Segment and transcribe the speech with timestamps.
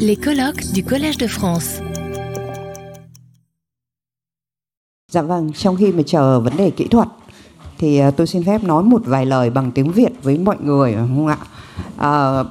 [0.00, 1.82] Les colloques du Collège de France.
[5.08, 7.08] Dạ vâng, trong khi mà chờ vấn đề kỹ thuật
[7.78, 10.94] thì à, tôi xin phép nói một vài lời bằng tiếng Việt với mọi người
[10.94, 11.38] không ạ?
[11.96, 12.44] À,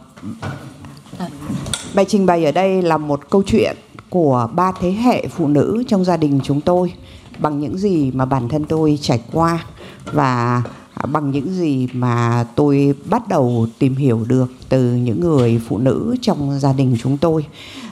[1.96, 3.75] bài trình bày ở đây là một câu chuyện
[4.09, 6.93] của ba thế hệ phụ nữ trong gia đình chúng tôi
[7.39, 9.65] bằng những gì mà bản thân tôi trải qua
[10.05, 10.63] và
[11.12, 16.16] bằng những gì mà tôi bắt đầu tìm hiểu được từ những người phụ nữ
[16.21, 17.45] trong gia đình chúng tôi.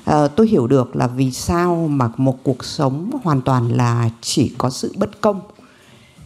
[0.06, 4.52] À, tôi hiểu được là vì sao mà một cuộc sống hoàn toàn là chỉ
[4.58, 5.42] có sự bất công.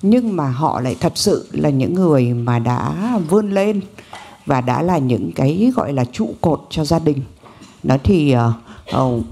[0.02, 2.94] Nhưng mà họ lại thật sự là những người mà đã
[3.30, 3.82] vươn lên
[4.46, 7.22] và đã là những cái gọi là trụ cột cho gia đình.
[7.84, 8.36] Nói thì
[8.96, 9.24] uh,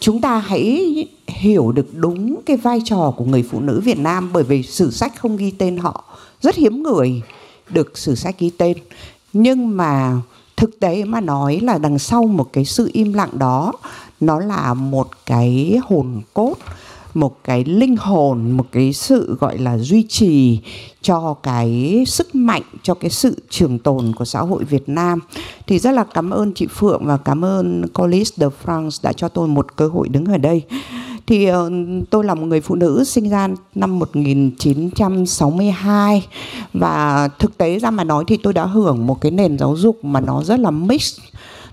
[0.00, 4.30] chúng ta hãy hiểu được đúng cái vai trò của người phụ nữ Việt Nam
[4.32, 6.04] bởi vì sử sách không ghi tên họ
[6.40, 7.22] rất hiếm người
[7.70, 8.76] được sử sách ghi tên.
[9.32, 10.20] Nhưng mà
[10.56, 13.72] thực tế mà nói là đằng sau một cái sự im lặng đó,
[14.20, 16.54] nó là một cái hồn cốt,
[17.14, 20.58] một cái linh hồn, một cái sự gọi là duy trì
[21.02, 25.20] cho cái sức mạnh, cho cái sự trường tồn của xã hội Việt Nam.
[25.66, 29.28] Thì rất là cảm ơn chị Phượng và cảm ơn College de France đã cho
[29.28, 30.62] tôi một cơ hội đứng ở đây
[31.26, 31.70] thì ờ,
[32.10, 36.26] tôi là một người phụ nữ sinh ra năm 1962
[36.72, 40.04] và thực tế ra mà nói thì tôi đã hưởng một cái nền giáo dục
[40.04, 41.18] mà nó rất là mix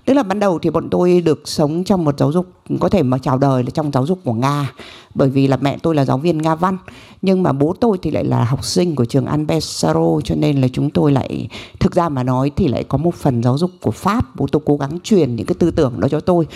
[0.04, 2.46] tức là ban đầu thì bọn tôi được sống trong một giáo dục
[2.80, 4.72] có thể mà chào đời là trong giáo dục của nga.
[5.14, 6.76] Bởi vì là mẹ tôi là giáo viên nga văn.
[7.22, 10.68] Nhưng mà bố tôi thì lại là học sinh của trường Albesaro cho nên là
[10.68, 11.48] chúng tôi lại
[11.80, 14.36] thực ra mà nói thì lại có một phần giáo dục của pháp.
[14.36, 16.46] Bố tôi cố gắng truyền những cái tư tưởng đó cho tôi.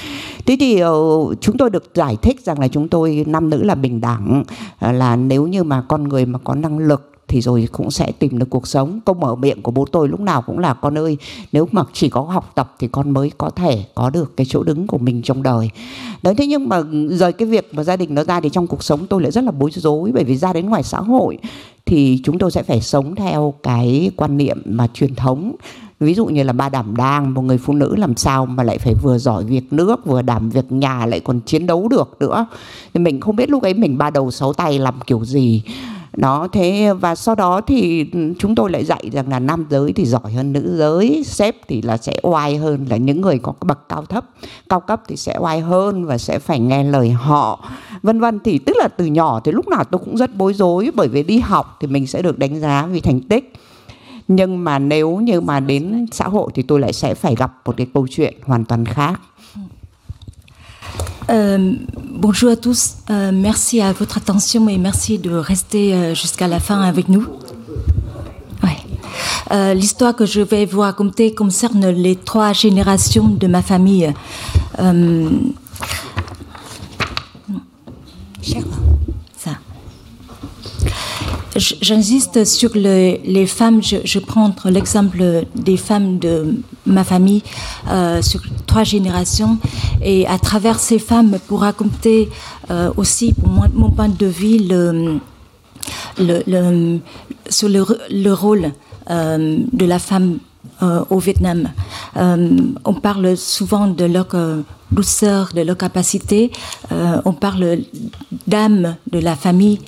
[0.47, 3.75] Thế thì uh, chúng tôi được giải thích rằng là chúng tôi nam nữ là
[3.75, 4.45] bình đẳng.
[4.79, 8.13] Ờ, là nếu như mà con người mà có năng lực thì rồi cũng sẽ
[8.19, 9.01] tìm được cuộc sống.
[9.05, 11.17] Câu mở miệng của bố tôi lúc nào cũng là, con ơi,
[11.53, 14.63] nếu mà chỉ có học tập thì con mới có thể có được cái chỗ
[14.63, 15.71] đứng của mình trong đời.
[16.23, 18.83] Đấy, thế nhưng mà rời cái việc mà gia đình nó ra thì trong cuộc
[18.83, 21.39] sống tôi lại rất là bối rối, bởi vì ra đến ngoài xã hội
[21.87, 25.55] thì chúng tôi sẽ phải sống theo cái quan niệm mà truyền thống.
[26.01, 28.79] Ví dụ như là ba đảm đang, một người phụ nữ làm sao mà lại
[28.79, 32.47] phải vừa giỏi việc nước, vừa đảm việc nhà, lại còn chiến đấu được nữa.
[32.95, 35.63] Thì mình không biết lúc ấy mình ba đầu sáu tay làm kiểu gì
[36.21, 38.07] đó, thế và sau đó thì
[38.39, 41.83] chúng tôi lại dạy rằng là nam giới thì giỏi hơn nữ giới, sếp thì
[41.83, 44.25] là sẽ oai hơn, là những người có bậc cao thấp.
[44.69, 47.71] Cao cấp thì sẽ oai hơn và sẽ phải nghe lời họ,
[48.03, 48.39] vân vân.
[48.45, 51.23] Thì tức là từ nhỏ thì lúc nào tôi cũng rất bối rối, bởi vì
[51.23, 53.53] đi học thì mình sẽ được đánh giá vì thành tích.
[54.29, 57.77] Nhưng mà nếu như mà đến xã hội thì tôi lại sẽ phải gặp một
[57.77, 59.21] cái câu chuyện hoàn toàn khác.
[61.31, 61.75] Euh,
[62.11, 66.61] bonjour à tous, euh, merci à votre attention et merci de rester euh, jusqu'à la
[66.61, 67.27] fin avec nous.
[69.75, 74.13] L'histoire que je vais vous raconter concerne les trois générations de ma famille.
[81.59, 86.55] J'insiste sur les femmes, je, prends l'exemple des femmes de
[86.87, 87.43] ma famille
[87.91, 89.59] euh, sur trois générations.
[90.03, 92.29] Et à travers ces femmes pour raconter
[92.71, 95.21] euh, aussi pour mon point de vue le,
[97.49, 98.73] sur le, le rôle
[99.11, 100.39] euh, de la femme
[101.11, 101.71] au Vietnam.
[102.15, 104.29] On parle souvent de leur
[104.93, 106.53] douceur, de leur capacité,
[107.25, 107.79] on parle
[108.47, 109.81] d'âme de la famille,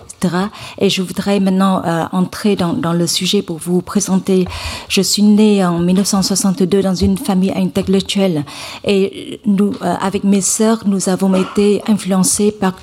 [0.78, 4.46] et je voudrais maintenant euh, entrer dans, le sujet pour vous présenter.
[4.88, 8.44] Je suis née en 1962 dans une famille intellectuelle
[8.84, 12.74] et nous, euh, avec mes sœurs, nous avons été influencés par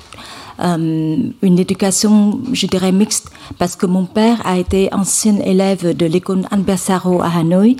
[0.60, 6.06] euh, une éducation, je dirais, mixte, parce que mon père a été ancien élève de
[6.06, 7.76] l'école Anbersaro à Hanoï.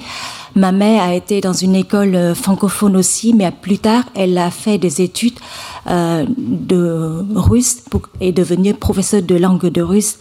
[0.54, 4.50] Ma mère a été dans une école euh, francophone aussi, mais plus tard, elle a
[4.50, 5.38] fait des études
[5.88, 10.18] euh, de russe pour, et devenir professeur de langue de russe.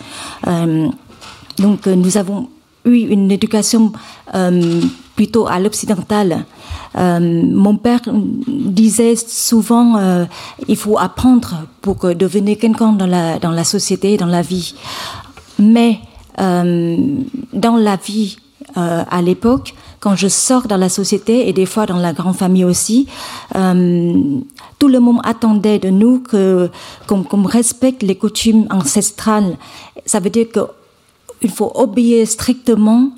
[1.57, 2.49] Donc, nous avons
[2.87, 3.91] eu une éducation
[4.33, 4.81] euh,
[5.17, 6.45] plutôt à l'occidental.
[6.97, 7.99] Euh, mon père
[8.47, 10.25] disait souvent euh,
[10.67, 14.75] il faut apprendre pour devenir quelqu'un dans la, dans la société, dans la vie.
[15.59, 15.99] Mais
[16.39, 16.97] euh,
[17.51, 18.37] dans la vie
[18.75, 22.63] à l'époque, quand je sors dans la société et des fois dans la grande famille
[22.63, 23.07] aussi,
[23.55, 26.69] tout le monde attendait de nous que
[27.07, 29.57] qu'on respecte les coutumes ancestrales.
[30.05, 30.59] Ça veut dire que
[31.41, 33.11] il faut obéir strictement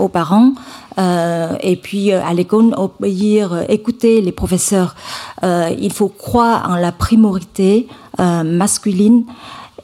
[0.00, 0.52] aux parents
[0.98, 4.96] euh, et puis euh, à l'école obéir, euh, écouter les professeurs.
[5.42, 7.86] Il faut croire en la primorité
[8.18, 9.24] euh, masculine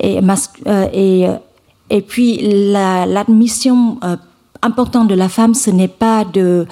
[0.00, 0.18] et,
[2.08, 2.38] puis
[2.72, 4.16] l'admission la,
[4.62, 6.66] importante de la femme, ce n'est pas de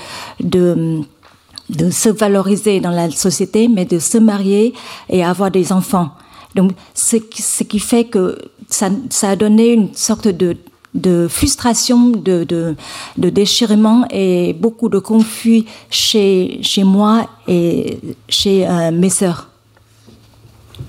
[1.91, 4.75] se valoriser dans la société, mais de se marier
[5.09, 6.11] et avoir des enfants.
[6.55, 8.39] Donc, ce, ce qui fait que
[8.69, 10.57] ça, ça, a donné une sorte de,
[10.95, 12.77] de frustration, de, de,
[13.17, 19.49] de, déchirement et beaucoup de conflit chez, chez moi et chez euh, mes sœurs.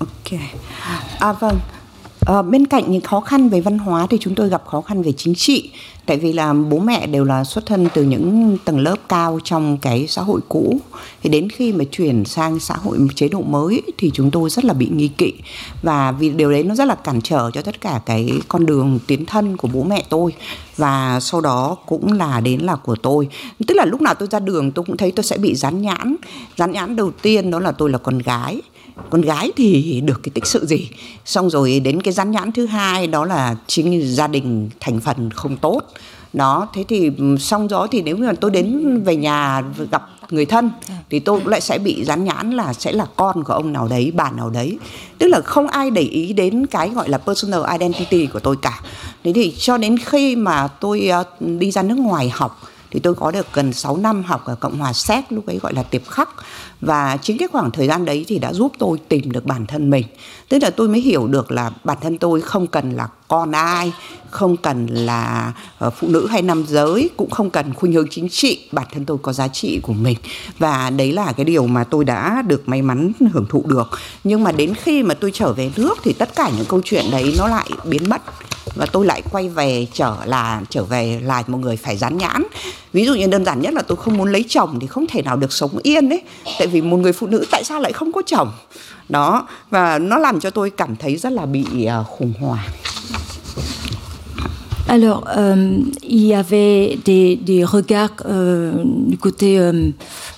[0.00, 0.38] Ok.
[1.20, 1.60] À vâng.
[2.26, 5.02] À, bên cạnh những khó khăn về văn hóa thì chúng tôi gặp khó khăn
[5.02, 5.70] về chính trị
[6.06, 9.78] tại vì là bố mẹ đều là xuất thân từ những tầng lớp cao trong
[9.78, 10.80] cái xã hội cũ.
[11.22, 14.64] Thì đến khi mà chuyển sang xã hội chế độ mới thì chúng tôi rất
[14.64, 15.32] là bị nghi kỵ.
[15.82, 18.98] Và vì điều đấy nó rất là cản trở cho tất cả cái con đường
[19.06, 20.32] tiến thân của bố mẹ tôi.
[20.76, 23.28] Và sau đó cũng là đến là của tôi.
[23.66, 26.16] Tức là lúc nào tôi ra đường tôi cũng thấy tôi sẽ bị dán nhãn.
[26.56, 28.62] Dán nhãn đầu tiên đó là tôi là con gái
[29.10, 30.88] con gái thì được cái tích sự gì?
[31.24, 35.30] Xong rồi đến cái rắn nhãn thứ hai đó là chính gia đình thành phần
[35.30, 35.80] không tốt.
[36.32, 37.10] Đó thế thì
[37.40, 40.70] xong đó thì nếu mà tôi đến về nhà gặp người thân
[41.10, 43.88] thì tôi cũng lại sẽ bị dán nhãn là sẽ là con của ông nào
[43.88, 44.78] đấy bà nào đấy.
[45.18, 48.80] Tức là không ai để ý đến cái gọi là personal identity của tôi cả.
[49.24, 52.62] Thế thì cho đến khi mà tôi đi ra nước ngoài học
[52.94, 55.74] thì tôi có được gần 6 năm học ở Cộng hòa Séc, lúc ấy gọi
[55.74, 56.28] là tiệp khắc.
[56.80, 59.90] Và chính cái khoảng thời gian đấy thì đã giúp tôi tìm được bản thân
[59.90, 60.06] mình.
[60.48, 63.92] Tức là tôi mới hiểu được là bản thân tôi không cần là con ai,
[64.30, 68.28] không cần là ờ, phụ nữ hay nam giới, cũng không cần khuynh hướng chính
[68.28, 70.16] trị, bản thân tôi có giá trị của mình.
[70.58, 73.90] Và đấy là cái điều mà tôi đã được may mắn hưởng thụ được.
[74.24, 77.04] Nhưng mà đến khi mà tôi trở về nước thì tất cả những câu chuyện
[77.10, 78.22] đấy nó lại biến mất.
[78.74, 82.42] Và tôi lại quay về trở là, trở về là một người phải dán nhãn.
[82.92, 85.22] Ví dụ như đơn giản nhất là tôi không muốn lấy chồng thì không thể
[85.22, 86.22] nào được sống yên đấy
[86.58, 88.52] tại vì một người phụ nữ tại sao lại không có chồng?
[94.86, 95.24] Alors,
[96.06, 99.90] il y avait des, regards euh, du côté, euh,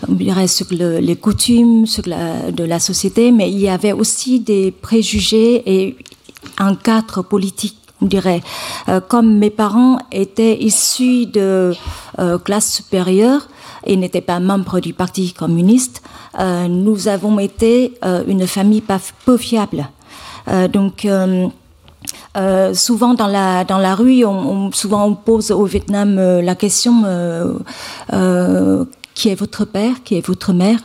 [0.09, 4.41] on dirait, sur le, les coutumes sur de la société, mais il y avait aussi
[4.41, 5.97] des préjugés et
[6.59, 8.43] un cadre politique on dirait.
[8.89, 11.75] Euh, comme mes parents étaient issus de
[12.19, 13.49] euh, classe supérieure
[13.85, 16.03] et n'étaient pas membres du Parti communiste,
[16.39, 18.83] euh, nous avons été euh, une famille
[19.25, 19.89] peu fiable.
[20.49, 21.07] Euh, donc
[22.75, 27.03] souvent dans la rue, on, souvent on pose au Vietnam la question
[29.15, 30.81] qui est votre père, qui est votre mère?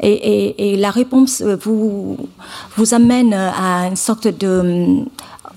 [0.00, 2.28] Et, la réponse vous
[2.92, 5.04] amène à une sorte de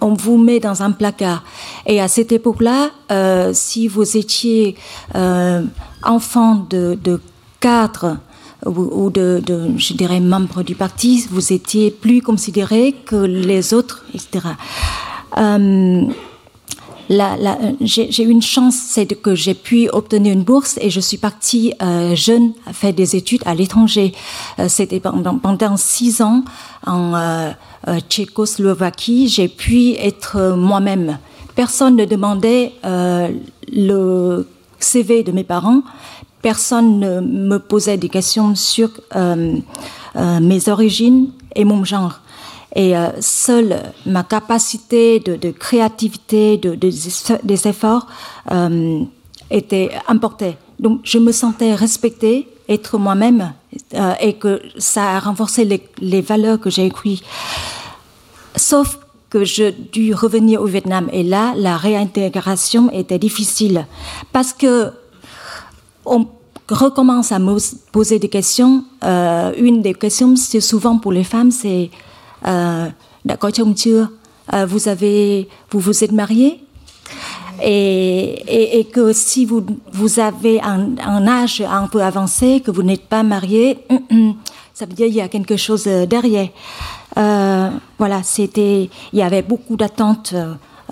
[0.02, 1.44] on vous met dans un placard.
[1.86, 4.76] Et à cette époque-là, euh, si vous étiez
[5.16, 5.64] euh,
[6.04, 7.20] enfant de, de
[7.60, 8.18] cadre
[8.66, 13.74] ou, ou de, de, je dirais, membre du parti, vous étiez plus considéré que les
[13.74, 14.50] autres, etc.
[17.10, 21.74] J'ai eu une chance, c'est que j'ai pu obtenir une bourse et je suis partie
[21.82, 24.14] euh, jeune faire des études à l'étranger.
[24.60, 26.44] Euh, C'était pendant, six ans
[26.86, 27.52] en euh,
[27.88, 29.30] euh Tchécoslovaquie.
[29.30, 31.18] J'ai pu être moi-même.
[31.56, 34.48] Personne ne demandait le
[34.80, 35.82] CV de mes parents.
[36.42, 38.90] Personne ne me posait des questions sur
[40.16, 42.20] mes origines et mon genre.
[42.76, 46.90] Et euh, seule ma capacité de, créativité, de, de,
[47.44, 48.08] des efforts
[48.52, 49.02] euh,
[49.50, 50.58] était importée.
[50.80, 53.54] Donc je me sentais respectée, être moi-même,
[53.94, 57.24] euh, et que ça a renforcé les, les valeurs que j'ai écrites.
[58.56, 59.00] Sauf
[59.30, 61.10] que je dû revenir au Vietnam.
[61.12, 63.86] Et là, la réintégration était difficile.
[64.32, 64.92] Parce que
[66.06, 66.28] on
[66.70, 67.58] recommence à me
[67.92, 68.84] poser des questions.
[69.04, 71.90] Euh, une des questions, c'est souvent pour les femmes, c'est
[72.42, 72.92] euh,
[73.24, 74.08] đã có chồng chưa?
[74.54, 76.60] Euh, vous avez vous êtes marié
[77.64, 83.80] et, que si vous, avez un, âge un peu avancé, que vous n'êtes pas marié,
[84.74, 86.50] ça veut dire qu'il y a quelque chose derrière.
[87.18, 90.36] Euh, voilà, c'était, il y avait beaucoup d'attentes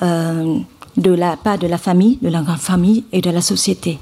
[0.01, 0.57] euh,
[0.97, 3.99] de la part de la famille, de la grande famille et de la société.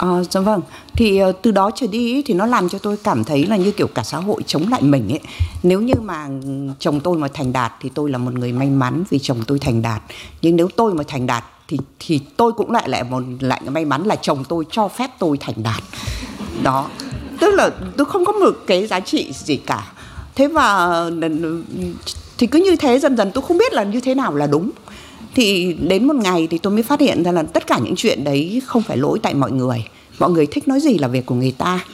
[0.00, 0.60] À, dạ vâng.
[0.96, 3.72] Thì uh, từ đó trở đi thì nó làm cho tôi cảm thấy là như
[3.72, 5.20] kiểu cả xã hội chống lại mình ấy.
[5.62, 6.28] Nếu như mà
[6.78, 9.58] chồng tôi mà thành đạt thì tôi là một người may mắn vì chồng tôi
[9.58, 10.02] thành đạt.
[10.42, 13.84] Nhưng nếu tôi mà thành đạt thì thì tôi cũng lại lại một lại may
[13.84, 15.82] mắn là chồng tôi cho phép tôi thành đạt.
[16.62, 16.88] Đó.
[17.40, 19.92] Tức là tôi không có một cái giá trị gì cả.
[20.34, 21.12] Thế và ờ,
[22.38, 24.70] thì cứ như thế dần dần tôi không biết là như thế nào là đúng
[25.34, 28.24] thì đến một ngày thì tôi mới phát hiện ra là tất cả những chuyện
[28.24, 29.84] đấy không phải lỗi tại mọi người.
[30.18, 31.84] Mọi người thích nói gì là việc của người ta.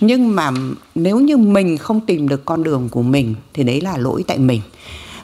[0.00, 0.50] Nhưng mà
[0.94, 4.38] nếu như mình không tìm được con đường của mình thì đấy là lỗi tại
[4.38, 4.60] mình.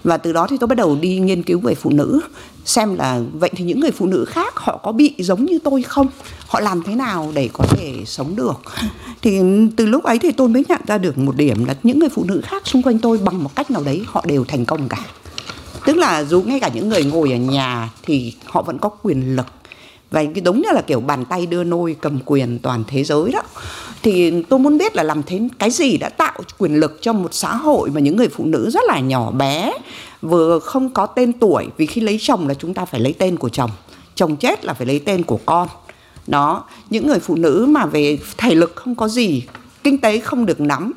[0.05, 2.21] Và từ đó thì tôi bắt đầu đi nghiên cứu về phụ nữ,
[2.65, 5.83] xem là vậy thì những người phụ nữ khác họ có bị giống như tôi
[5.83, 6.07] không?
[6.47, 8.61] Họ làm thế nào để có thể sống được?
[9.23, 9.41] Thì
[9.77, 12.25] từ lúc ấy thì tôi mới nhận ra được một điểm là những người phụ
[12.25, 15.07] nữ khác xung quanh tôi bằng một cách nào đấy họ đều thành công cả
[15.99, 19.37] tức là dù ngay cả những người ngồi ở nhà thì họ vẫn có quyền
[19.37, 19.47] lực.
[20.11, 23.33] Và cái đúng như là kiểu bàn tay đưa nôi cầm quyền toàn thế giới
[23.33, 23.43] đó.
[24.03, 27.35] Thì tôi muốn biết là làm thế, cái gì đã tạo quyền lực cho một
[27.35, 29.73] xã hội mà những người phụ nữ rất là nhỏ bé,
[30.23, 33.37] vừa không có tên tuổi, vì khi lấy chồng là chúng ta phải lấy tên
[33.37, 33.71] của chồng
[34.15, 35.69] chồng chết là phải lấy tên của con.
[36.27, 39.43] Đó, những người phụ nữ mà về thể lực không có gì,
[39.85, 40.93] kinh tế không được nắm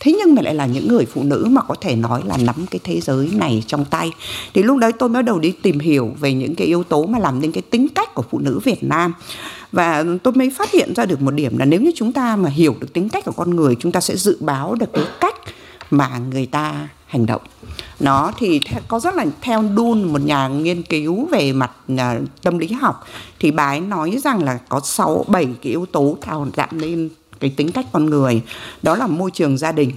[0.00, 2.66] thế nhưng mà lại là những người phụ nữ mà có thể nói là nắm
[2.70, 4.10] cái thế giới này trong tay.
[4.54, 7.18] Thì lúc đấy tôi bắt đầu đi tìm hiểu về những cái yếu tố mà
[7.18, 9.14] làm nên cái tính cách của phụ nữ Việt Nam.
[9.72, 12.50] Và tôi mới phát hiện ra được một điểm là nếu như chúng ta mà
[12.50, 15.34] hiểu được tính cách của con người chúng ta sẽ dự báo được cái cách
[15.90, 17.42] mà người ta hành động.
[18.00, 21.98] Nó thì có rất là theo Dun một nhà nghiên cứu về mặt uh,
[22.42, 23.04] tâm lý học
[23.38, 27.08] thì bà ấy nói rằng là có sáu bảy cái yếu tố tạo dạng nên
[27.40, 28.42] cái tính cách con người.
[28.82, 29.92] Đó là môi trường gia đình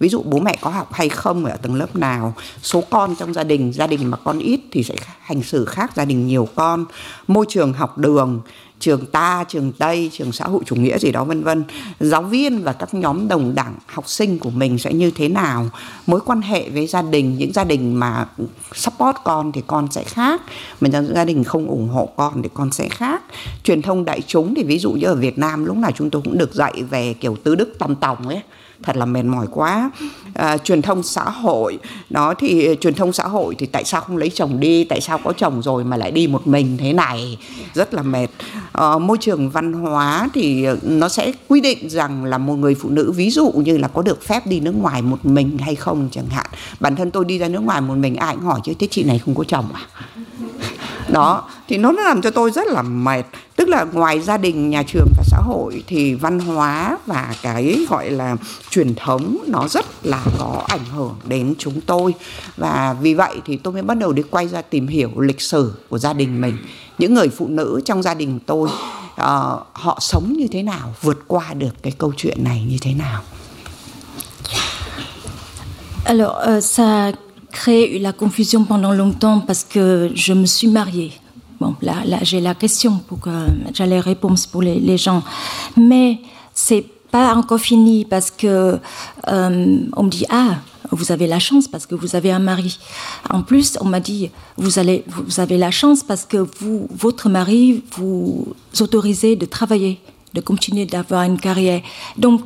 [0.00, 3.34] ví dụ bố mẹ có học hay không ở tầng lớp nào, số con trong
[3.34, 6.48] gia đình gia đình mà con ít thì sẽ hành xử khác gia đình nhiều
[6.54, 6.84] con.
[7.26, 8.40] Môi trường học đường,
[8.80, 11.64] trường ta, trường tây, trường xã hội chủ nghĩa gì đó, vân vân.
[12.00, 15.70] Giáo viên và các nhóm đồng đẳng học sinh của mình sẽ như thế nào?
[16.06, 18.26] Mối quan hệ với gia đình, những gia đình mà
[18.74, 20.42] support con thì con sẽ khác.
[20.80, 23.22] Mà gia đình không ủng hộ con thì con sẽ khác.
[23.64, 26.22] Truyền thông đại chúng thì ví dụ như ở Việt Nam lúc nào chúng tôi
[26.22, 28.40] cũng được dạy về kiểu tứ đức tòng tòng ấy
[28.82, 29.90] thật là mệt mỏi quá.
[30.34, 31.78] À, truyền thông xã hội
[32.10, 34.84] đó thì truyền thông xã hội thì tại sao không lấy chồng đi?
[34.84, 37.38] Tại sao có chồng rồi mà lại đi một mình thế này?
[37.74, 38.28] Rất là mệt.
[38.72, 42.88] À, môi trường văn hóa thì nó sẽ quy định rằng là một người phụ
[42.88, 46.08] nữ ví dụ như là có được phép đi nước ngoài một mình hay không
[46.12, 46.46] chẳng hạn.
[46.80, 49.04] Bản thân tôi đi ra nước ngoài một mình ai cũng hỏi chứ thế chị
[49.04, 49.80] này không có chồng à?
[51.08, 53.22] Đó thì nó làm cho tôi rất là mệt
[53.66, 57.78] tức là ngoài gia đình nhà trường và xã hội thì văn hóa và cái
[57.88, 58.36] gọi là
[58.70, 62.14] truyền thống nó rất là có ảnh hưởng đến chúng tôi
[62.56, 65.72] và vì vậy thì tôi mới bắt đầu đi quay ra tìm hiểu lịch sử
[65.88, 66.56] của gia đình mình
[66.98, 69.18] những người phụ nữ trong gia đình tôi uh,
[69.72, 73.22] họ sống như thế nào vượt qua được cái câu chuyện này như thế nào
[76.04, 77.12] Alors, euh, ça
[77.50, 81.10] créé la confusion pendant longtemps parce que je me suis mariée.
[81.60, 83.30] Bon, là, j'ai la question pour que
[83.72, 85.22] j'ai les réponses pour les, gens.
[85.76, 86.20] Mais
[86.52, 88.78] c'est pas encore fini parce que
[89.28, 90.56] euh, on me dit ah
[90.92, 92.78] vous avez la chance parce que vous avez un mari.
[93.30, 97.28] En plus, on m'a dit vous allez vous avez la chance parce que vous votre
[97.28, 100.00] mari vous autorisez de travailler,
[100.34, 101.80] de continuer d'avoir une carrière.
[102.18, 102.42] Donc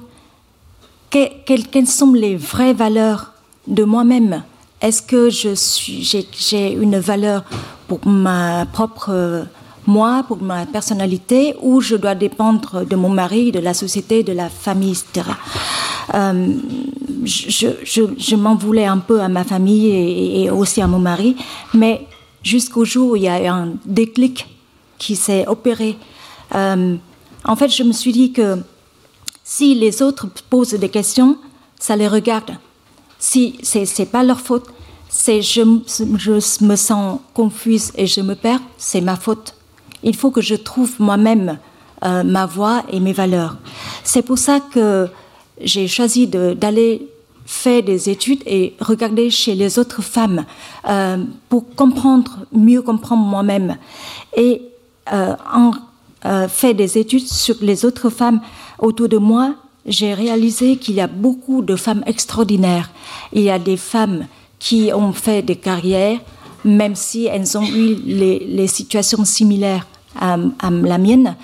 [1.10, 3.32] que, quelles, quelles sont les vraies valeurs
[3.66, 4.44] de moi-même?
[4.80, 7.44] Est-ce que je suis, j'ai, une valeur
[7.86, 9.46] pour ma propre
[9.86, 14.32] moi, pour ma personnalité, ou je dois dépendre de mon mari, de la société, de
[14.32, 15.30] la famille, etc.
[16.14, 16.54] Euh,
[17.24, 21.36] je, je, m'en voulais un peu à ma famille et, aussi à mon mari,
[21.74, 22.06] mais
[22.42, 24.46] jusqu'au jour où il y a un déclic
[24.98, 25.96] qui s'est opéré.
[26.54, 26.96] Euh,
[27.44, 28.58] en fait, je me suis dit que
[29.44, 31.36] si les autres posent des questions,
[31.78, 32.52] ça les regarde
[33.20, 34.66] si c'est n'est pas leur faute,
[35.08, 35.62] c'est je,
[36.64, 39.54] me sens confuse et je me perds, c'est ma faute.
[40.02, 41.58] Il faut que je trouve moi-même
[42.02, 43.58] euh, ma voie et mes valeurs.
[44.02, 45.08] C'est pour ça que
[45.60, 47.06] j'ai choisi d'aller
[47.44, 50.46] faire des études et regarder chez les autres femmes
[50.88, 51.18] euh,
[51.50, 53.76] pour comprendre, mieux comprendre moi-même.
[54.34, 54.62] Et
[55.12, 55.72] euh, en
[56.48, 58.40] fait des études sur les autres femmes
[58.78, 59.54] autour de moi,
[59.86, 62.90] j'ai réalisé qu'il y a beaucoup de femmes extraordinaires.
[63.32, 64.26] Il y a des femmes
[64.58, 66.20] qui ont fait des carrières,
[66.64, 69.86] même si elles ont eu les, situations similaires
[70.20, 70.36] à,
[70.70, 71.36] la mienne.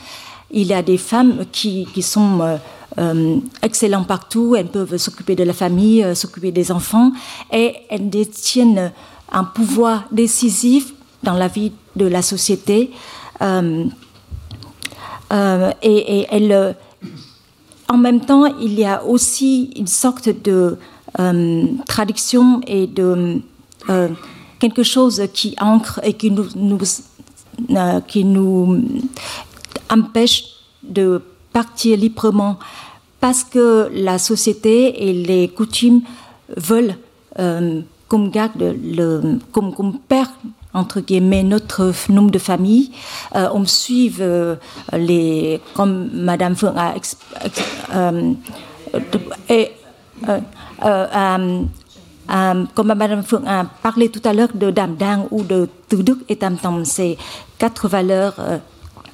[0.51, 2.57] Il y a des femmes qui, sont euh,
[2.99, 7.13] euh, excellentes partout, elles peuvent s'occuper de la famille, euh, s'occuper des enfants,
[7.53, 8.93] et elles détiennent
[9.33, 12.91] un pouvoir décisif dans la vie de la société.
[15.83, 16.77] et elles
[17.89, 20.77] en même temps, il y a aussi une sorte de
[21.19, 23.41] euh, traduction et de
[23.89, 24.09] euh,
[24.59, 26.47] quelque chose qui ancre et qui nous,
[27.71, 28.83] euh, qui nous
[29.89, 30.45] empêche
[30.83, 32.59] de partir librement.
[33.21, 36.03] Parce que la société et les coutumes
[36.57, 36.97] veulent
[38.09, 40.29] qu'on garde le, qu'on perd
[40.77, 42.93] entre guillemets, notre nom de famille.
[43.35, 44.57] Euh, on suit euh,
[44.93, 46.75] les, comme Madame Feng
[53.47, 57.17] a parlé tout à l'heure de Dame Dang ou de Tuduk et Tam Tam, c'est
[57.59, 58.35] quatre valeurs.
[58.39, 58.59] Euh,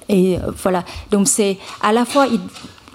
[0.08, 0.84] et euh, voilà.
[1.10, 2.26] Donc c'est à la fois,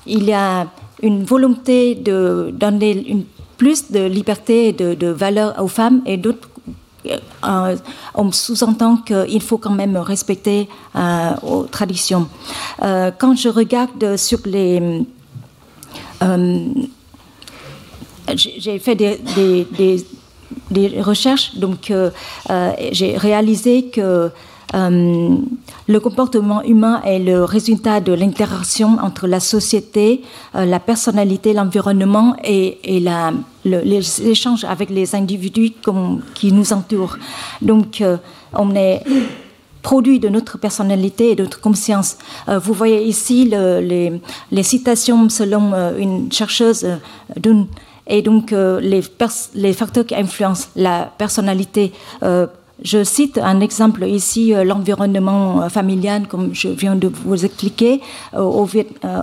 [0.06, 0.68] il, y a
[1.02, 3.26] une volonté de donner
[3.58, 6.50] plus de liberté et de, de valeur aux femmes et d'autres.
[7.10, 7.76] Euh,
[8.16, 12.28] on sous-entend qu'il faut quand même respecter euh, aux traditions.
[12.84, 15.06] Euh, quand je regarde sur les
[18.36, 19.22] j'ai fait des,
[21.02, 22.10] recherches, donc euh,
[22.50, 24.32] euh, j'ai réalisé que
[24.76, 25.38] euh,
[25.88, 30.22] le comportement humain est le résultat de l'interaction entre la société,
[30.56, 33.04] euh, la personnalité, l'environnement et, et
[33.64, 35.72] les échanges avec les individus
[36.34, 37.18] qui nous entourent.
[37.62, 38.18] Donc, euh,
[38.54, 39.04] on est
[39.82, 42.18] produit de notre personnalité et de notre conscience.
[42.48, 43.80] Vous voyez ici le,
[44.52, 47.64] les, citations selon une chercheuse euh,
[48.06, 49.02] et donc les,
[49.74, 51.94] facteurs qui influencent la personnalité.
[52.84, 58.02] Je cite un exemple ici, euh, l'environnement euh, familial, comme je viens de vous expliquer.
[58.36, 58.68] Euh, au,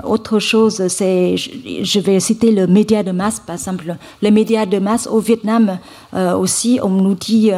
[0.05, 3.95] autre chose, c'est, je, vais citer le média de masse, par exemple.
[4.23, 5.79] Les médias de masse au Vietnam
[6.13, 7.51] aussi, on nous dit,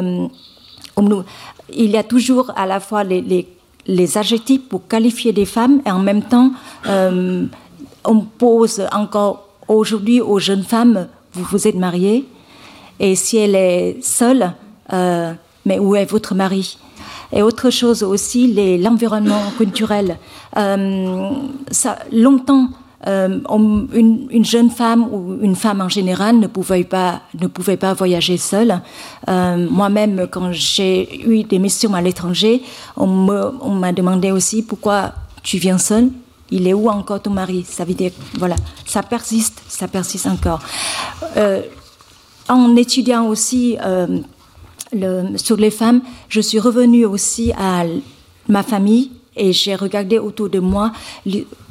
[1.72, 3.46] il y a toujours à la fois les,
[4.16, 6.52] adjectifs pour qualifier des femmes et en même temps,
[6.86, 12.24] on pose encore aujourd'hui aux jeunes femmes vous vous êtes mariée
[13.00, 14.52] et si elle est seule,
[15.66, 16.78] mais où est votre mari?
[17.32, 20.16] Et autre chose aussi, l'environnement culturel.
[20.56, 21.30] Euh,
[21.70, 22.68] ça, longtemps,
[23.06, 23.40] euh,
[23.92, 27.94] une, une, jeune femme ou une femme en général ne pouvait pas, ne pouvait pas
[27.94, 28.80] voyager seule.
[29.28, 32.62] Euh, Moi-même, quand j'ai eu des missions à l'étranger,
[32.96, 36.08] on m'a demandé aussi pourquoi tu viens seule?
[36.50, 37.66] Il est où encore ton mari?
[37.68, 38.54] Ça veut dire, voilà,
[38.86, 40.60] ça persiste, ça persiste encore.
[42.48, 43.76] En étudiant aussi
[45.36, 47.84] sur les femmes, je suis revenue aussi à
[48.48, 50.92] ma famille et j'ai regardé autour de moi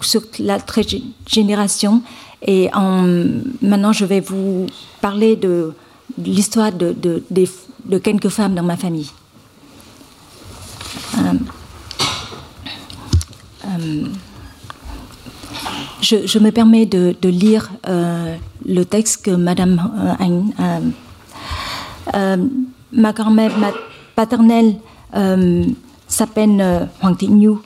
[0.01, 0.57] sur la
[1.27, 2.01] génération.
[2.45, 3.03] Et en,
[3.61, 4.67] maintenant, je vais vous
[5.01, 5.73] parler de,
[6.23, 7.23] l'histoire de,
[8.03, 9.09] quelques femmes dans ma famille.
[11.17, 11.33] Euh,
[13.65, 14.05] euh,
[16.01, 18.35] je, me permets de, lire euh,
[18.65, 19.81] le texte que Madame
[22.91, 23.51] ma grand-mère
[24.15, 24.75] paternelle
[25.15, 25.65] euh,
[26.07, 27.61] s'appelle euh, Huang Tignou.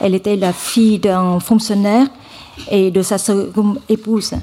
[0.00, 2.06] Elle était la fille d'un fonctionnaire
[2.70, 4.34] et de sa seconde épouse.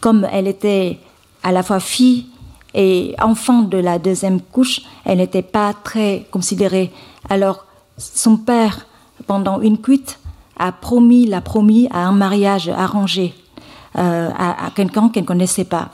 [0.00, 0.98] Comme elle était
[1.42, 2.26] à la fois fille
[2.74, 6.92] et enfant de la deuxième couche, elle n'était pas très considérée.
[7.28, 7.64] Alors
[7.96, 8.86] son père,
[9.26, 10.18] pendant une cuite,
[10.58, 13.34] a promis l'a promis à un mariage arrangé
[13.98, 15.90] euh, à, quelqu'un qu'elle ne connaissait pas.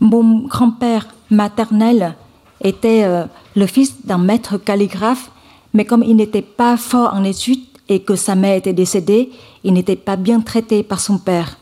[0.00, 2.14] Mon grand-père maternel
[2.62, 5.30] était euh, le fils d'un maître calligraphe,
[5.74, 9.30] mais comme il n'était pas fort en études et que sa mère était décédée,
[9.64, 11.58] il n'était pas bien traité par son père.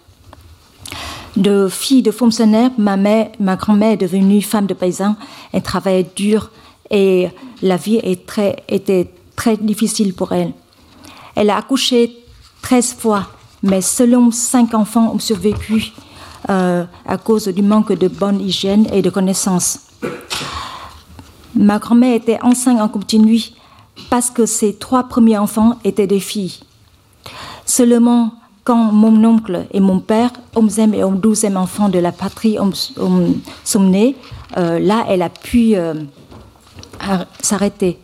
[1.37, 5.17] De fille de fonctionnaire, ma, mère, ma grand-mère est devenue femme de paysan,
[5.53, 6.51] elle travaillait dur
[6.91, 7.29] et
[7.61, 10.53] la vie est très, était très difficile pour elle.
[11.35, 12.17] Elle a accouché
[12.63, 13.27] 13 fois,
[13.63, 15.93] mais selon cinq enfants ont survécu
[16.51, 19.79] euh, à cause du manque de bonne hygiène et de connaissances.
[21.55, 23.41] Ma grand-mère était enceinte en continu
[24.11, 26.61] parce que ses trois premiers enfants étaient des filles.
[27.65, 28.33] Seulement
[28.65, 33.35] quand mon oncle et mon père, 11e et 12e enfants de la patrie, ont, ont,
[33.63, 34.17] sont nés,
[34.57, 35.95] euh, là, elle a pu euh,
[37.41, 37.99] s'arrêter.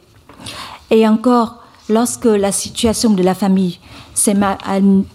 [0.90, 1.56] Et encore,
[1.88, 3.78] lorsque la situation de la famille
[4.14, 4.36] s'est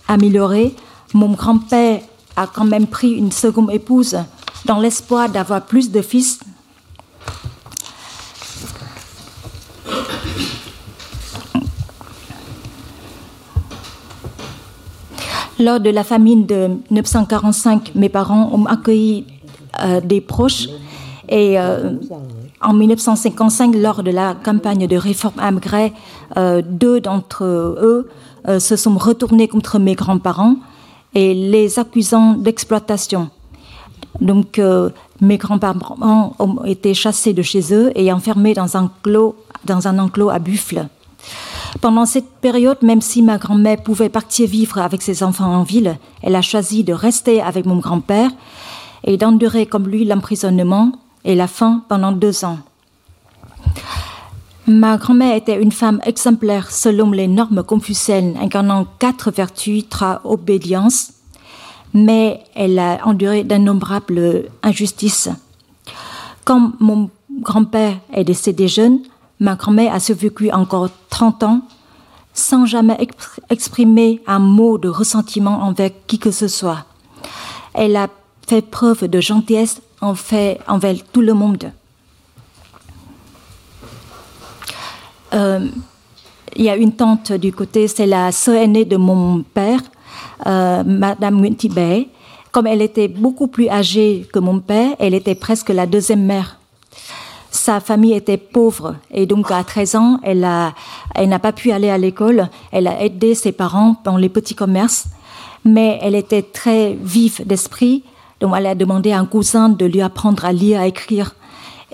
[0.07, 0.75] améliorée,
[1.13, 2.01] mon grand-père
[2.35, 4.17] a quand même pris une seconde épouse
[4.65, 6.39] dans l'espoir d'avoir plus de fils.
[15.57, 19.25] Lors de la famine de 1945, mes parents ont accueilli
[19.81, 20.67] euh, des proches
[21.29, 21.93] et euh,
[22.61, 25.93] en 1955, lors de la campagne de réforme Maigret,
[26.35, 28.09] euh, deux d'entre eux
[28.59, 30.57] se sont retournés contre mes grands-parents
[31.15, 33.29] et les accusant d'exploitation.
[34.21, 34.89] Donc, euh,
[35.21, 39.97] mes grands-parents ont été chassés de chez eux et enfermés dans un, clos, dans un
[39.97, 40.87] enclos à buffles.
[41.81, 45.97] Pendant cette période, même si ma grand-mère pouvait partir vivre avec ses enfants en ville,
[46.21, 48.31] elle a choisi de rester avec mon grand-père
[49.03, 50.91] et d'endurer comme lui l'emprisonnement
[51.23, 52.59] et la faim pendant deux ans.
[54.67, 61.11] Ma grand-mère était une femme exemplaire selon les normes confuciennes incarnant quatre vertus tra obédience
[61.95, 65.29] mais elle a enduré d'innombrables injustices.
[66.43, 67.09] Quand mon
[67.41, 68.99] grand-père est décédé jeune,
[69.39, 71.61] ma grand-mère a survécu encore 30 ans
[72.33, 72.97] sans jamais
[73.49, 76.83] exprimer un mot de ressentiment envers qui que ce soit.
[77.73, 78.09] Elle a
[78.45, 81.63] fait preuve de gentillesse envers tout le monde.
[81.63, 81.69] Euh,
[85.33, 89.81] il y a une tante du côté, c'est la sœur aînée de mon père,
[90.45, 92.05] euh, Madame Nguyen
[92.51, 96.59] Comme elle était beaucoup plus âgée que mon père, elle était presque la deuxième mère.
[97.51, 101.97] Sa famille était pauvre et donc à 13 ans, elle n'a pas pu aller à
[101.97, 102.49] l'école.
[102.71, 105.07] Elle a aidé ses parents dans les petits commerces,
[105.63, 108.03] mais elle était très vive d'esprit.
[108.41, 111.33] Donc elle a demandé à un cousin de lui apprendre à lire, à écrire.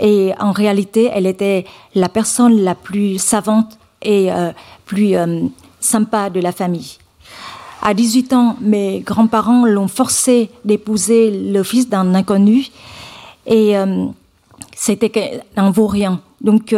[0.01, 4.51] Et en réalité, elle était la personne la plus savante et euh,
[4.85, 5.43] plus euh,
[5.79, 6.97] sympa de la famille.
[7.83, 12.65] À 18 ans, mes grands-parents l'ont forcé d'épouser le fils d'un inconnu
[13.45, 14.05] et euh,
[14.75, 16.19] c'était un vaurien.
[16.41, 16.75] Donc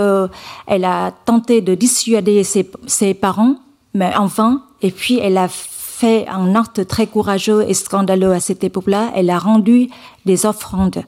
[0.68, 3.56] elle a tenté de dissuader ses, ses, parents,
[3.94, 4.64] mais en vain.
[4.82, 9.12] Et puis elle a fait un acte très courageux et scandaleux à cette époque-là.
[9.16, 9.90] Elle a rendu
[10.26, 11.04] des offrandes.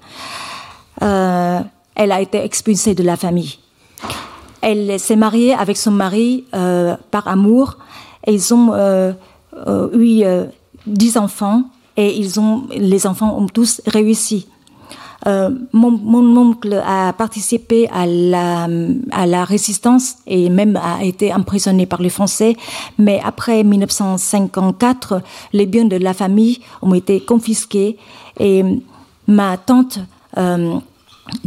[1.95, 3.57] Elle a été expulsée de la famille.
[4.61, 7.77] Elle s'est mariée avec son mari euh, par amour.
[8.27, 9.13] Ils ont euh,
[9.67, 10.23] euh, eu
[10.87, 11.63] dix enfants
[11.95, 14.47] et ils ont, les enfants ont tous réussi.
[15.25, 22.55] mon, oncle a participé à la, résistance et même a été emprisonné par les Français.
[22.97, 25.21] Mais après 1954,
[25.53, 27.97] les biens de la famille ont été confisqués
[28.39, 28.63] et
[29.27, 29.99] ma tante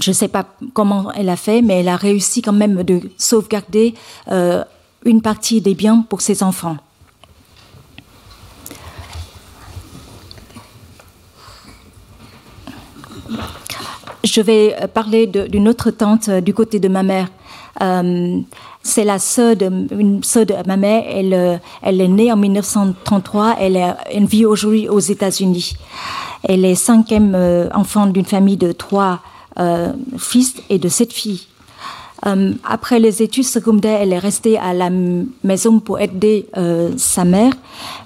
[0.01, 3.01] je ne sais pas comment elle a fait, mais elle a réussi quand même de
[3.17, 3.95] sauvegarder
[4.31, 4.65] euh,
[5.05, 6.77] une partie des biens pour ses enfants.
[14.25, 17.29] Je vais parler d'une autre tante euh, du côté de ma mère.
[17.81, 18.41] Euh,
[18.83, 19.69] c'est la sœur de,
[20.67, 21.05] ma mère.
[21.07, 23.57] Elle, est née en 1933.
[23.61, 25.75] Elle, elle vit aujourd'hui aux États-Unis.
[26.43, 27.37] Elle est cinquième
[27.75, 29.38] enfant d'une famille de trois euh,
[30.19, 31.47] fils et de sept filles.
[32.27, 37.25] Euh, après les études secondaires, elle est restée à la maison pour aider euh, sa
[37.25, 37.53] mère,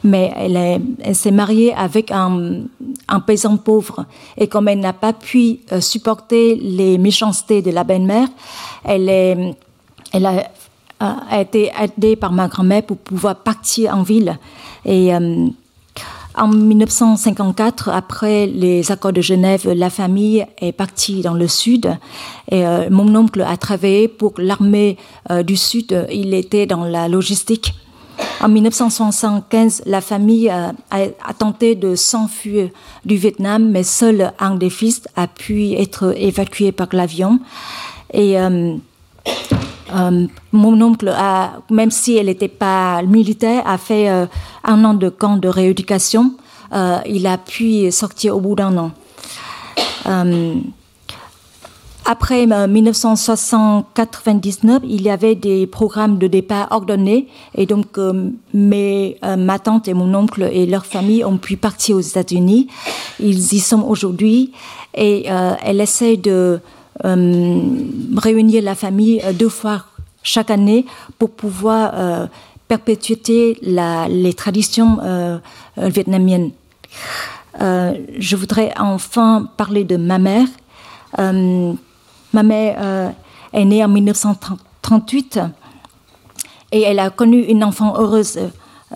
[0.04, 2.64] mais elle, s'est mariée avec un,
[3.26, 4.04] paysan pauvre.
[4.36, 8.28] Et comme elle n'a pas pu supporter les méchancetés de la belle-mère,
[8.84, 9.08] elle,
[10.14, 14.38] a, été aidée par ma grand-mère pour pouvoir partir en ville.
[16.36, 21.96] En 1954, après les accords de Genève, la famille est partie dans le sud
[22.52, 24.96] euh, mon oncle a travaillé pour l'armée
[25.30, 26.06] euh, du sud.
[26.10, 27.74] Il était dans la logistique.
[28.40, 32.68] En 1975, la famille euh, a, tenté de s'enfuir
[33.04, 37.40] du Vietnam, mais seul un des fils a pu être évacué par l'avion.
[38.12, 38.36] Et
[40.52, 41.12] mon oncle,
[41.70, 44.26] même si elle n'était pas militaire, a fait euh,
[44.64, 46.34] un an de camp de rééducation.
[46.72, 48.92] Euh, il a pu sortir au bout d'un an.
[52.04, 57.98] après 1999, il y avait des programmes de départ ordonnés et donc
[58.54, 62.68] mes, ma tante et mon oncle et leur famille ont pu partir aux États-Unis.
[63.20, 64.52] Ils y sont aujourd'hui
[64.94, 65.26] et
[65.62, 66.60] elle essaie de
[67.04, 69.84] réunir la famille deux fois
[70.22, 70.86] chaque année
[71.18, 72.26] pour pouvoir euh,
[72.68, 75.38] perpétuer les traditions euh,
[75.78, 76.50] euh, vietnamiennes.
[77.58, 80.48] je voudrais enfin parler de ma mère.
[81.18, 83.12] ma mère
[83.52, 85.40] est née en 1938
[86.72, 88.38] et elle a connu une enfant heureuse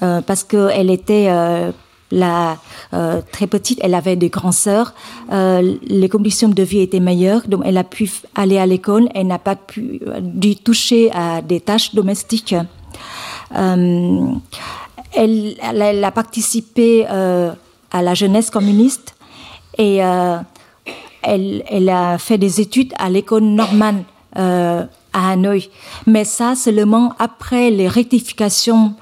[0.01, 1.29] parce qu'elle était
[2.11, 2.59] la,
[2.95, 4.95] euh, très petite, elle avait des grandes sœurs.
[5.33, 9.09] Euh, les conditions de vie étaient meilleures, donc elle a pu aller à l'école.
[9.15, 12.55] Elle n'a pas pu euh, dû toucher à des tâches domestiques.
[13.53, 14.37] Elle,
[16.05, 19.15] a participé à la jeunesse communiste
[19.79, 20.45] et elle,
[21.23, 24.03] elle, a fait des études à l'école normale
[24.35, 25.71] à Hanoï.
[26.07, 28.95] Mais ça seulement après les rectifications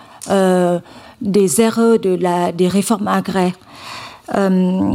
[1.21, 3.59] des erreurs de la, des réformes agraires.
[4.35, 4.95] Euh,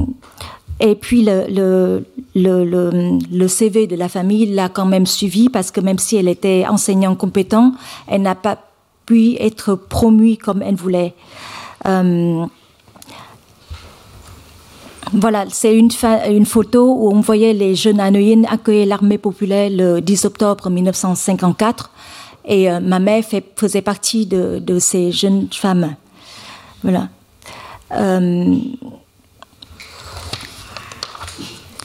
[0.80, 2.06] et puis le, le,
[2.36, 6.30] le, le, CV de la famille l'a quand même suivi parce que même si elle
[6.30, 7.74] était enseignante compétente,
[8.08, 8.58] elle n'a pas
[9.06, 11.14] pu être promue comme elle voulait.
[11.86, 12.46] Euh,
[15.12, 15.90] voilà, c'est une,
[16.30, 21.92] une, photo où on voyait les jeunes Hanoïens accueillir l'armée populaire le 10 octobre 1954
[22.46, 23.24] et euh, ma mère
[23.56, 25.96] faisait partie de ces jeunes femmes.
[26.84, 27.10] Voilà.
[27.92, 28.58] Euh,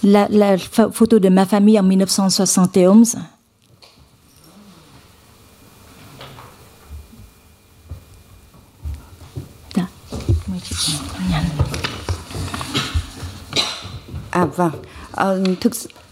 [0.02, 3.16] la, la, photo de ma famille en 1971.
[14.37, 14.72] À 20.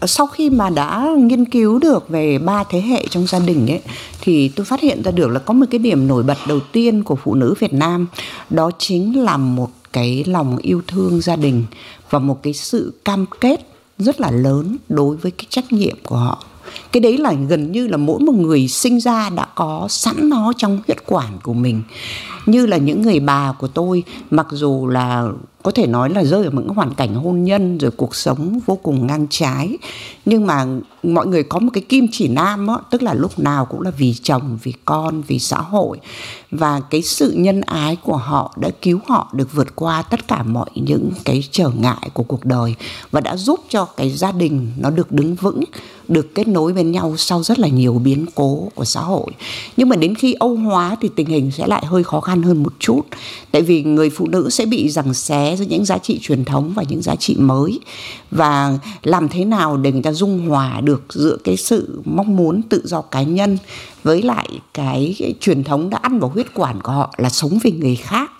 [0.07, 3.81] Sau khi mà đã nghiên cứu được về ba thế hệ trong gia đình ấy,
[4.21, 7.03] thì tôi phát hiện ra được là có một cái điểm nổi bật đầu tiên
[7.03, 8.07] của phụ nữ Việt Nam,
[8.49, 11.65] đó chính là một cái lòng yêu thương gia đình
[12.09, 16.15] và một cái sự cam kết rất là lớn đối với cái trách nhiệm của
[16.15, 16.43] họ.
[16.91, 20.53] Cái đấy là gần như là mỗi một người sinh ra đã có sẵn nó
[20.57, 21.81] trong huyết quản của mình
[22.45, 25.27] như là những người bà của tôi mặc dù là
[25.63, 28.75] có thể nói là rơi ở những hoàn cảnh hôn nhân rồi cuộc sống vô
[28.83, 29.77] cùng ngang trái
[30.25, 30.65] nhưng mà
[31.03, 33.91] mọi người có một cái kim chỉ nam đó, tức là lúc nào cũng là
[33.91, 35.99] vì chồng vì con vì xã hội.
[36.51, 40.43] Và cái sự nhân ái của họ đã cứu họ được vượt qua tất cả
[40.43, 42.75] mọi những cái trở ngại của cuộc đời
[43.11, 45.63] và đã giúp cho cái gia đình nó được đứng vững
[46.07, 49.31] được kết nối bên nhau sau rất là nhiều biến cố của xã hội.
[49.77, 52.63] Nhưng mà đến khi âu hóa thì tình hình sẽ lại hơi khó khăn hơn
[52.63, 53.01] một chút.
[53.51, 56.73] Tại vì người phụ nữ sẽ bị giằng xé giữa những giá trị truyền thống
[56.75, 57.79] và những giá trị mới.
[58.31, 62.61] Và làm thế nào để người ta dung hòa được giữa cái sự mong muốn
[62.61, 63.57] tự do cá nhân
[64.03, 67.59] với lại cái, cái truyền thống đã ăn vào huyết quản của họ là sống
[67.63, 68.31] vì người khác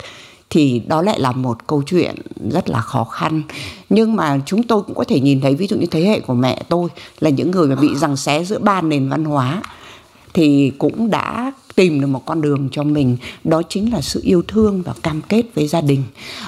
[0.50, 2.14] thì đó lại là một câu chuyện
[2.50, 3.42] rất là khó khăn.
[3.90, 6.34] Nhưng mà chúng tôi cũng có thể nhìn thấy ví dụ như thế hệ của
[6.34, 6.88] mẹ tôi
[7.20, 9.62] là những người mà bị giằng xé giữa ba nền văn hóa
[10.34, 13.16] thì cũng đã tìm được một con đường cho mình.
[13.44, 16.02] Đó chính là sự yêu thương và cam kết với gia đình.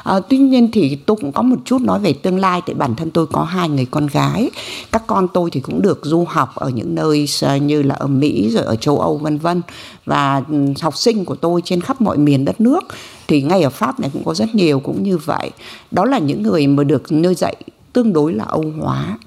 [0.04, 2.94] À, tuy nhiên thì tôi cũng có một chút nói về tương lai tại bản
[2.94, 4.50] thân tôi có hai người con gái.
[4.92, 8.06] Các con tôi thì cũng được du học ở những nơi à, như là ở
[8.06, 9.62] mỹ rồi ở châu âu vân vân.
[10.04, 12.84] Và ừ, học sinh của tôi trên khắp mọi miền đất nước
[13.28, 15.50] thì ngay ở pháp này cũng có rất nhiều cũng như vậy.
[15.90, 17.56] Đó là những người mà được nuôi dạy
[17.92, 19.18] tương đối là âu hóa.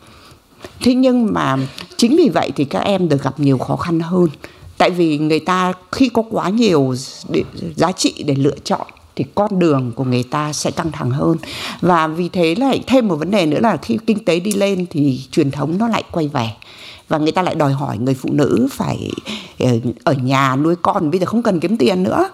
[0.81, 1.57] Thế nhưng mà
[1.97, 4.27] chính vì vậy thì các em được gặp nhiều khó khăn hơn
[4.79, 6.95] tại vì người ta khi có quá nhiều
[7.75, 11.37] giá trị để lựa chọn thì con đường của người ta sẽ căng thẳng hơn.
[11.81, 14.85] Và vì thế lại thêm một vấn đề nữa là khi kinh tế đi lên
[14.89, 16.49] thì truyền thống nó lại quay về.
[17.07, 19.11] Và người ta lại đòi hỏi người phụ nữ phải
[19.59, 19.69] ờ,
[20.03, 22.29] ở nhà nuôi con, bây giờ không cần kiếm tiền nữa.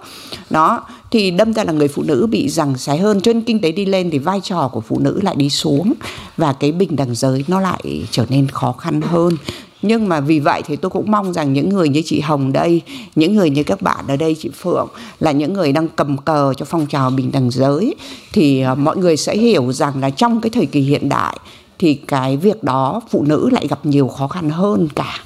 [0.49, 3.21] Đó, thì đâm ra là người phụ nữ bị rằng xé hơn.
[3.21, 5.93] Cho nên kinh tế đi lên thì vai trò của phụ nữ lại đi xuống.
[6.37, 9.37] Và cái bình đẳng giới nó lại trở nên khó khăn hơn
[9.81, 12.81] nhưng mà vì vậy thì tôi cũng mong rằng những người như chị Hồng đây,
[13.15, 14.87] những người như các bạn ở đây, chị Phượng,
[15.19, 17.95] là những người đang cầm cờ cho phong trào bình đẳng giới,
[18.33, 21.39] thì ờ, mọi người sẽ hiểu rằng là trong cái thời kỳ hiện đại
[21.79, 25.19] thì cái việc đó phụ nữ lại gặp nhiều khó khăn hơn cả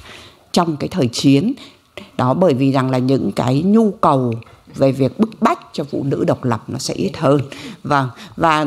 [0.52, 1.52] trong cái thời chiến.
[2.16, 4.34] Đó bởi vì rằng là những cái nhu cầu
[4.74, 7.40] về việc bức bách cho phụ nữ độc lập nó sẽ ít hơn.
[7.84, 8.66] Vâng và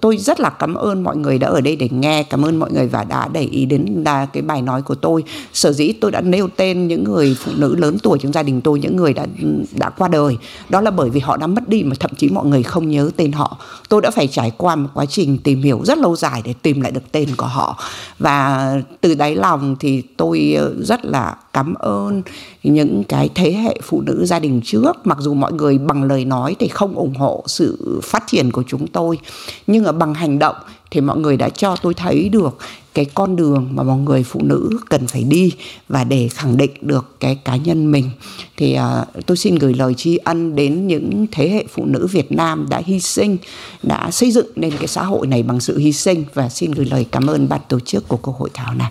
[0.00, 2.72] tôi rất là cảm ơn mọi người đã ở đây để nghe, cảm ơn mọi
[2.72, 5.24] người và đã để ý đến là cái bài nói của tôi.
[5.52, 8.60] Sở dĩ tôi đã nêu tên những người phụ nữ lớn tuổi trong gia đình
[8.60, 9.26] tôi, những người đã
[9.72, 10.36] đã qua đời.
[10.68, 13.10] Đó là bởi vì họ đã mất đi mà thậm chí mọi người không nhớ
[13.16, 13.58] tên họ.
[13.88, 16.80] Tôi đã phải trải qua một quá trình tìm hiểu rất lâu dài để tìm
[16.80, 17.78] lại được tên của họ.
[18.18, 22.22] Và từ đáy lòng thì tôi ờ, rất là cảm ơn
[22.62, 26.24] những cái thế hệ phụ nữ gia đình trước mặc dù mọi người bằng lời
[26.24, 29.18] nói thì không ủng hộ sự phát triển của chúng tôi
[29.66, 30.56] nhưng ở bằng hành động
[30.90, 32.58] thì mọi người đã cho tôi thấy được
[32.94, 35.52] cái con đường mà mọi người phụ nữ cần phải đi
[35.88, 38.10] và để khẳng định được cái cá nhân mình
[38.56, 42.32] thì uh, tôi xin gửi lời tri ân đến những thế hệ phụ nữ Việt
[42.32, 43.36] Nam đã hy sinh
[43.82, 46.86] đã xây dựng nên cái xã hội này bằng sự hy sinh và xin gửi
[46.86, 48.90] lời cảm ơn ban tổ chức của cuộc hội thảo này.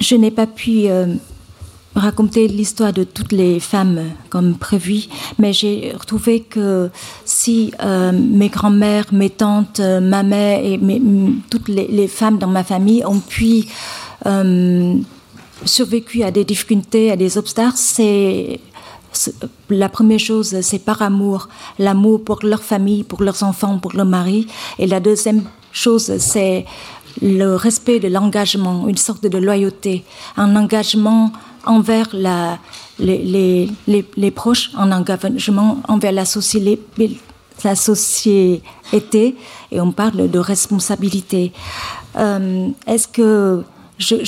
[0.00, 1.06] Je n'ai pas pu euh,
[1.94, 5.04] raconter l'histoire de toutes les femmes comme prévu,
[5.38, 6.90] mais j'ai retrouvé que
[7.24, 10.80] si euh, mes grands-mères, mes tantes, ma mère et
[11.50, 13.66] toutes les, les, femmes dans ma famille ont pu
[15.64, 18.60] survécu à des difficultés, à des obstacles, c'est
[19.70, 24.06] la première chose, c'est par amour, l'amour pour leur famille, pour leurs enfants, pour leur
[24.06, 24.46] mari.
[24.78, 26.64] Et la deuxième chose, c'est
[27.20, 30.04] le respect de l'engagement, une sorte de loyauté,
[30.36, 31.32] un engagement
[31.64, 32.08] envers
[32.98, 36.80] les, proches, un engagement envers la société,
[37.64, 37.74] la
[39.70, 41.52] et on parle de responsabilité.
[42.16, 43.62] Euh, est-ce que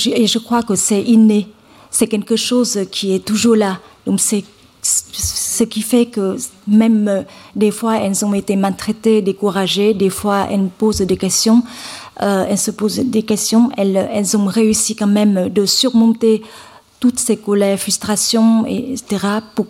[0.05, 1.47] et je crois que c'est inné,
[1.89, 3.79] c'est quelque chose qui est toujours là.
[4.05, 4.43] Donc c'est
[4.81, 7.23] ce qui fait que même euh,
[7.55, 11.63] des fois elles ont été maltraitées, découragées, des fois elles posent des questions,
[12.21, 16.41] euh, elles se posent des questions, elles, ont réussi quand même de surmonter
[16.99, 19.67] toutes ces colères, frustrations, etc., pour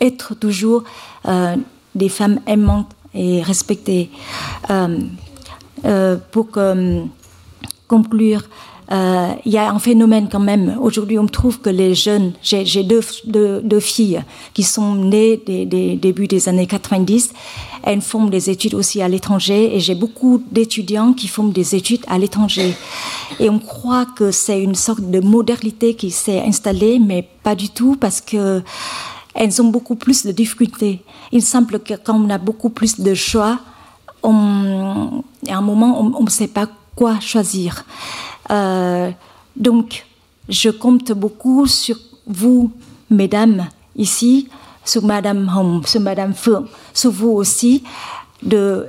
[0.00, 0.84] être toujours
[1.26, 1.56] euh,
[1.94, 4.10] des femmes aimantes et respectées.
[4.70, 4.98] Euh,
[5.84, 6.48] euh, pour
[7.86, 8.42] conclure,
[8.90, 10.76] il y a un phénomène quand même.
[10.80, 14.22] Aujourd'hui, on trouve que les jeunes, j'ai deux, deux, filles
[14.54, 17.32] qui sont nées des, des débuts des années 90,
[17.82, 22.04] elles font des études aussi à l'étranger et j'ai beaucoup d'étudiants qui font des études
[22.08, 22.74] à l'étranger.
[23.40, 27.68] Et on croit que c'est une sorte de modernité qui s'est installée, mais pas du
[27.68, 28.62] tout parce que
[29.34, 31.02] elles ont beaucoup plus de difficultés.
[31.30, 33.60] Il semble que quand on a beaucoup plus de choix,
[34.22, 37.84] on, à un moment, on ne sait pas quoi choisir.
[38.50, 39.10] Euh,
[39.56, 40.06] donc,
[40.48, 42.70] je compte beaucoup sur vous,
[43.10, 44.48] mesdames, ici,
[44.84, 47.82] sur Madame Hong, sur Madame Feng, sur vous aussi,
[48.42, 48.86] de,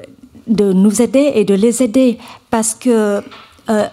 [0.48, 2.18] de nous aider et de les aider
[2.50, 3.22] parce que
[3.70, 3.88] euh,